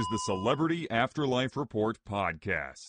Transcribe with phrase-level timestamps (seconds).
[0.00, 2.88] is the Celebrity Afterlife Report podcast.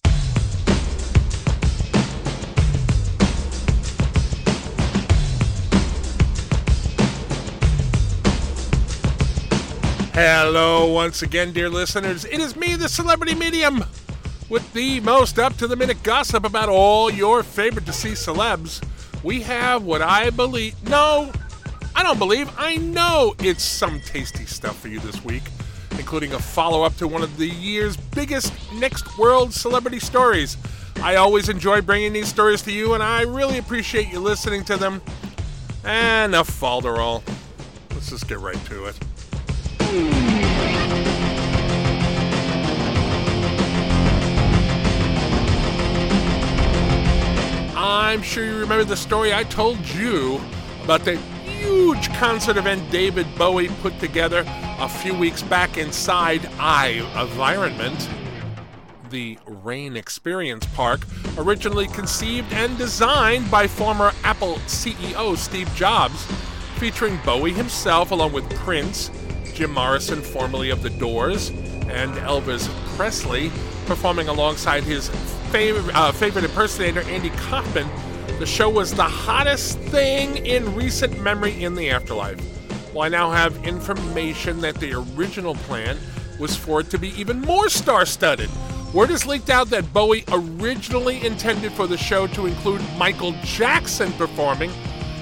[10.14, 12.24] Hello, once again, dear listeners.
[12.24, 13.84] It is me, the celebrity medium,
[14.48, 18.82] with the most up to the minute gossip about all your favorite deceased celebs.
[19.22, 20.82] We have what I believe.
[20.88, 21.30] No,
[21.94, 22.50] I don't believe.
[22.58, 25.44] I know it's some tasty stuff for you this week,
[25.98, 30.58] including a follow up to one of the year's biggest next world celebrity stories.
[31.02, 34.78] I always enjoy bringing these stories to you, and I really appreciate you listening to
[34.78, 35.02] them.
[35.84, 37.24] And enough falderall.
[37.92, 38.98] Let's just get right to it.
[47.76, 50.40] I'm sure you remember the story I told you
[50.84, 54.44] about the huge concert event David Bowie put together
[54.82, 58.10] a few weeks back inside I Environment,
[59.12, 61.02] the Rain Experience Park,
[61.38, 66.26] originally conceived and designed by former Apple CEO Steve Jobs,
[66.78, 69.12] featuring Bowie himself along with Prince,
[69.54, 71.50] Jim Morrison, formerly of The Doors,
[71.88, 73.52] and Elvis Presley,
[73.86, 75.10] performing alongside his
[75.52, 77.88] favorite, uh, favorite impersonator, Andy Kaufman.
[78.40, 82.61] The show was the hottest thing in recent memory in the afterlife.
[82.94, 85.98] Well, I now have information that the original plan
[86.40, 88.50] was for it to be even more star studded.
[88.94, 94.12] Word has leaked out that Bowie originally intended for the show to include Michael Jackson
[94.14, 94.72] performing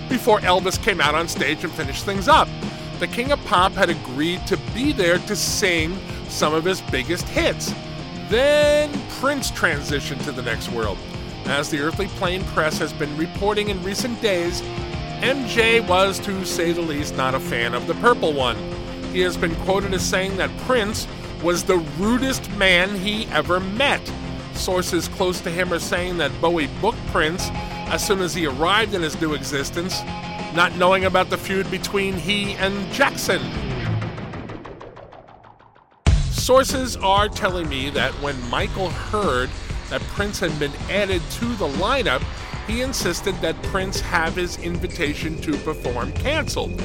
[0.07, 2.47] before Elvis came out on stage and finished things up
[2.99, 5.97] the King of Pop had agreed to be there to sing
[6.27, 7.73] some of his biggest hits.
[8.27, 10.97] Then Prince transitioned to the next world.
[11.45, 14.61] As the earthly plane press has been reporting in recent days,
[15.21, 18.55] MJ was, to say the least, not a fan of the purple one.
[19.11, 21.07] He has been quoted as saying that Prince
[21.43, 24.01] was the rudest man he ever met.
[24.53, 27.49] Sources close to him are saying that Bowie booked Prince
[27.91, 30.01] as soon as he arrived in his new existence
[30.53, 33.41] not knowing about the feud between he and Jackson.
[36.31, 39.49] Sources are telling me that when Michael heard
[39.89, 42.23] that Prince had been added to the lineup,
[42.69, 46.79] he insisted that Prince have his invitation to perform canceled.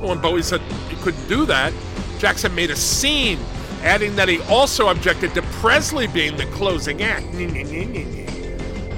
[0.00, 1.72] When Bowie said he couldn't do that,
[2.18, 3.40] Jackson made a scene,
[3.82, 7.26] adding that he also objected to Presley being the closing act.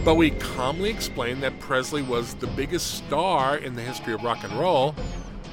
[0.05, 4.53] Bowie calmly explained that Presley was the biggest star in the history of rock and
[4.53, 4.95] roll,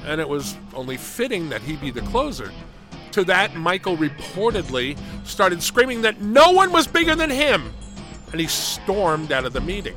[0.04, 2.52] and it was only fitting that he be the closer.
[3.12, 7.72] To that, Michael reportedly started screaming that no one was bigger than him,
[8.32, 9.96] and he stormed out of the meeting.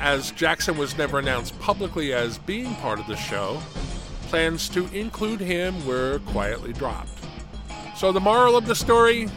[0.00, 3.60] As Jackson was never announced publicly as being part of the show,
[4.28, 7.10] plans to include him were quietly dropped.
[7.96, 9.28] So, the moral of the story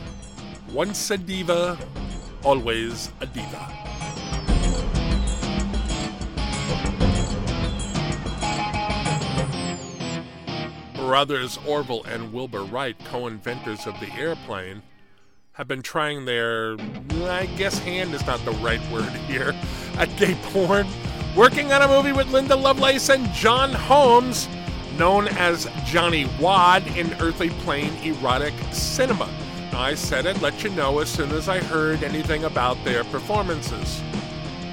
[0.72, 1.78] once a diva,
[2.44, 3.84] always a diva.
[11.14, 14.82] brothers Orville and Wilbur Wright, co inventors of the airplane,
[15.54, 16.76] have been trying their,
[17.26, 19.54] I guess, hand is not the right word here,
[19.98, 20.88] at gay porn,
[21.36, 24.50] working on a movie with Linda Lovelace and John Holmes,
[24.98, 29.30] known as Johnny Wadd in Earthly Plane Erotic Cinema.
[29.72, 33.04] Now, I said I'd let you know as soon as I heard anything about their
[33.04, 34.02] performances.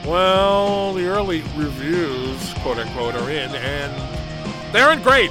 [0.07, 5.31] Well, the early reviews, quote unquote, are in, and they aren't great.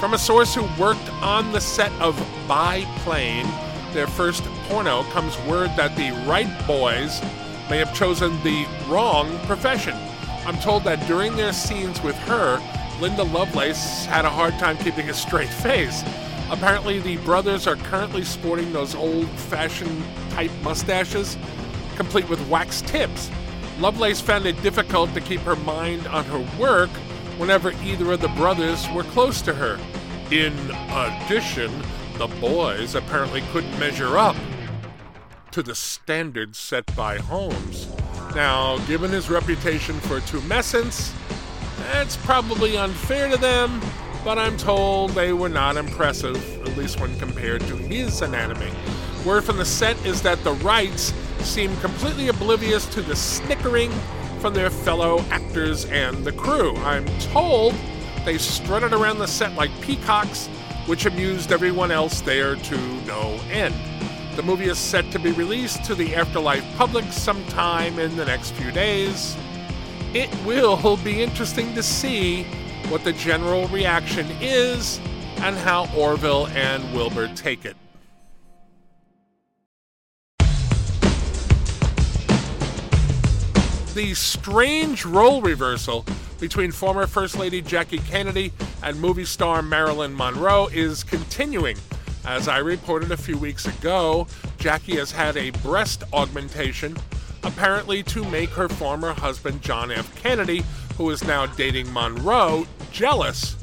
[0.00, 2.16] From a source who worked on the set of
[2.48, 3.46] Biplane,
[3.92, 7.20] their first porno, comes word that the Wright boys
[7.70, 9.96] may have chosen the wrong profession.
[10.46, 12.60] I'm told that during their scenes with her,
[13.00, 16.02] Linda Lovelace had a hard time keeping a straight face.
[16.50, 21.38] Apparently, the brothers are currently sporting those old fashioned type mustaches,
[21.96, 23.30] complete with wax tips.
[23.78, 26.90] Lovelace found it difficult to keep her mind on her work
[27.38, 29.78] whenever either of the brothers were close to her.
[30.30, 30.54] In
[30.90, 31.72] addition,
[32.18, 34.36] the boys apparently couldn't measure up
[35.54, 37.86] to the standards set by Holmes.
[38.34, 41.14] Now, given his reputation for tumescence,
[41.78, 43.80] that's probably unfair to them,
[44.24, 48.72] but I'm told they were not impressive, at least when compared to his anatomy.
[49.24, 53.92] Word from the set is that the Wrights seem completely oblivious to the snickering
[54.40, 56.74] from their fellow actors and the crew.
[56.78, 57.74] I'm told
[58.24, 60.48] they strutted around the set like peacocks,
[60.86, 63.93] which amused everyone else there to no end.
[64.36, 68.50] The movie is set to be released to the afterlife public sometime in the next
[68.54, 69.36] few days.
[70.12, 72.42] It will be interesting to see
[72.88, 74.98] what the general reaction is
[75.36, 77.76] and how Orville and Wilbur take it.
[83.94, 86.04] The strange role reversal
[86.40, 88.52] between former First Lady Jackie Kennedy
[88.82, 91.76] and movie star Marilyn Monroe is continuing
[92.26, 94.26] as I reported a few weeks ago,
[94.58, 96.96] Jackie has had a breast augmentation,
[97.42, 100.14] apparently to make her former husband John F.
[100.16, 100.64] Kennedy,
[100.96, 103.56] who is now dating Monroe, jealous.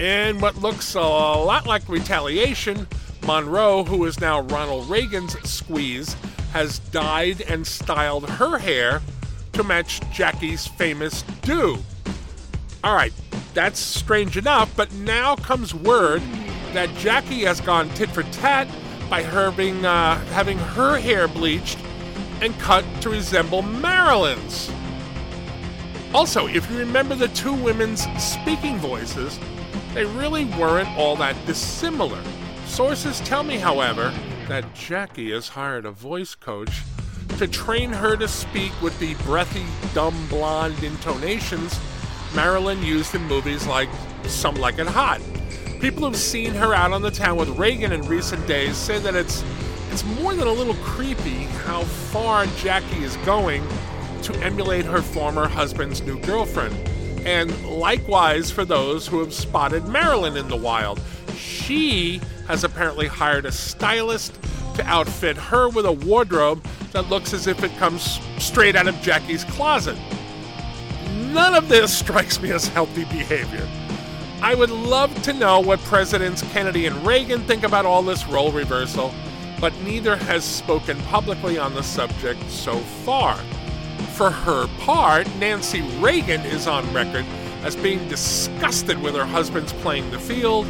[0.00, 2.88] In what looks a lot like retaliation,
[3.26, 6.14] Monroe, who is now Ronald Reagan's squeeze,
[6.52, 9.02] has dyed and styled her hair
[9.52, 11.78] to match Jackie's famous do.
[12.82, 13.12] All right,
[13.54, 16.22] that's strange enough, but now comes word
[16.74, 18.68] that Jackie has gone tit for tat
[19.08, 21.78] by having, uh, having her hair bleached
[22.40, 24.70] and cut to resemble Marilyn's.
[26.12, 29.38] Also, if you remember the two women's speaking voices,
[29.94, 32.22] they really weren't all that dissimilar.
[32.66, 34.12] Sources tell me, however,
[34.48, 36.82] that Jackie has hired a voice coach
[37.38, 41.78] to train her to speak with the breathy, dumb blonde intonations
[42.34, 43.88] Marilyn used in movies like
[44.24, 45.20] Some Like It Hot.
[45.80, 49.14] People who've seen her out on the town with Reagan in recent days say that
[49.14, 49.44] it's
[49.90, 53.62] it's more than a little creepy how far Jackie is going
[54.22, 56.74] to emulate her former husband's new girlfriend.
[57.26, 61.00] And likewise for those who have spotted Marilyn in the wild.
[61.36, 64.38] She has apparently hired a stylist
[64.74, 69.00] to outfit her with a wardrobe that looks as if it comes straight out of
[69.00, 69.96] Jackie's closet.
[71.32, 73.68] None of this strikes me as healthy behavior.
[74.44, 78.52] I would love to know what Presidents Kennedy and Reagan think about all this role
[78.52, 79.10] reversal,
[79.58, 83.36] but neither has spoken publicly on the subject so far.
[84.12, 87.24] For her part, Nancy Reagan is on record
[87.62, 90.66] as being disgusted with her husband's playing the field,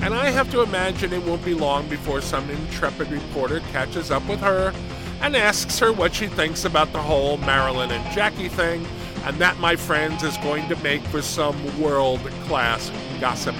[0.00, 4.26] and I have to imagine it won't be long before some intrepid reporter catches up
[4.30, 4.72] with her
[5.20, 8.86] and asks her what she thinks about the whole Marilyn and Jackie thing,
[9.24, 12.90] and that, my friends, is going to make for some world class
[13.20, 13.54] gossip.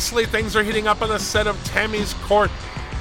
[0.00, 2.50] Lastly, things are heating up on the set of Tammy's Court,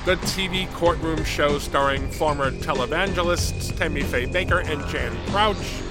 [0.04, 5.82] the TV courtroom show starring former televangelists Tammy Faye Bakker and Jan Crouch.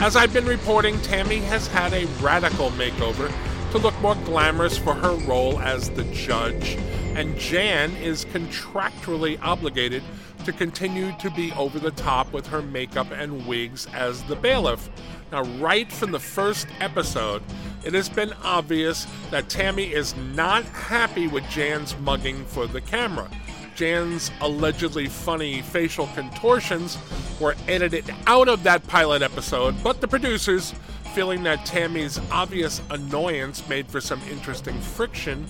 [0.00, 3.32] As I've been reporting, Tammy has had a radical makeover
[3.70, 6.76] to look more glamorous for her role as the judge,
[7.14, 10.02] and Jan is contractually obligated
[10.44, 14.88] to continue to be over the top with her makeup and wigs as the bailiff.
[15.32, 17.42] Now, right from the first episode,
[17.84, 23.28] it has been obvious that Tammy is not happy with Jan's mugging for the camera.
[23.74, 26.96] Jan's allegedly funny facial contortions
[27.40, 30.72] were edited out of that pilot episode, but the producers,
[31.14, 35.46] feeling that Tammy's obvious annoyance made for some interesting friction,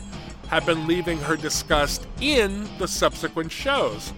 [0.49, 4.13] have been leaving her disgust in the subsequent shows.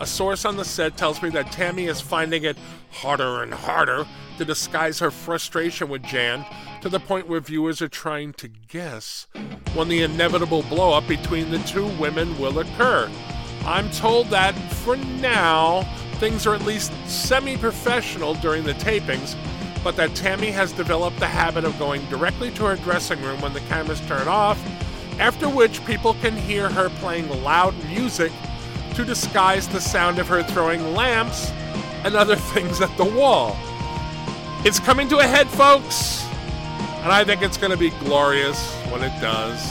[0.00, 2.56] A source on the set tells me that Tammy is finding it
[2.92, 4.06] harder and harder
[4.38, 6.46] to disguise her frustration with Jan
[6.82, 9.26] to the point where viewers are trying to guess
[9.74, 13.10] when the inevitable blowup between the two women will occur.
[13.64, 15.82] I'm told that for now,
[16.20, 19.34] things are at least semi professional during the tapings,
[19.82, 23.52] but that Tammy has developed the habit of going directly to her dressing room when
[23.52, 24.64] the cameras turn off,
[25.18, 28.30] after which people can hear her playing loud music
[28.98, 31.52] to disguise the sound of her throwing lamps
[32.02, 33.56] and other things at the wall.
[34.64, 36.26] It's coming to a head, folks,
[37.04, 39.62] and I think it's going to be glorious when it does.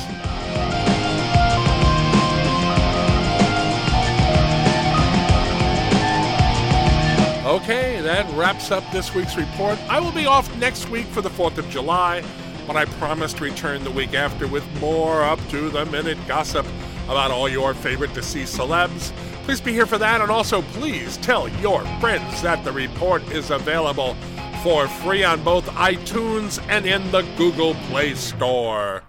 [7.45, 9.77] Okay, that wraps up this week's report.
[9.89, 12.23] I will be off next week for the 4th of July,
[12.65, 16.65] but I promise to return the week after with more up to the minute gossip
[17.07, 19.11] about all your favorite deceased celebs.
[19.43, 23.49] Please be here for that, and also please tell your friends that the report is
[23.49, 24.15] available
[24.61, 29.03] for free on both iTunes and in the Google Play Store.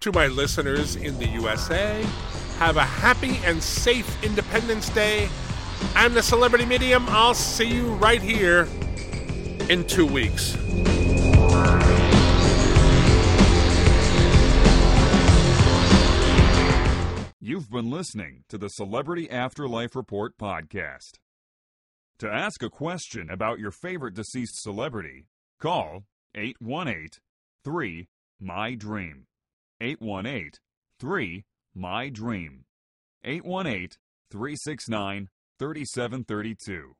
[0.00, 2.04] To my listeners in the USA,
[2.58, 5.28] have a happy and safe Independence Day.
[5.94, 7.06] I'm the Celebrity Medium.
[7.08, 8.68] I'll see you right here
[9.68, 10.56] in two weeks.
[17.58, 21.18] You've been listening to the Celebrity Afterlife Report podcast.
[22.20, 25.26] To ask a question about your favorite deceased celebrity,
[25.60, 26.04] call
[26.36, 27.08] 818
[27.64, 29.24] 3 My Dream.
[29.80, 30.52] 818
[31.00, 32.64] 3 My Dream.
[33.24, 33.88] 818
[34.30, 36.94] 369 3732.